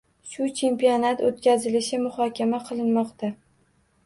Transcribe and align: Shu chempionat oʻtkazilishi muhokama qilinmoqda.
Shu 0.27 0.45
chempionat 0.59 1.21
oʻtkazilishi 1.27 2.01
muhokama 2.07 2.63
qilinmoqda. 2.71 3.31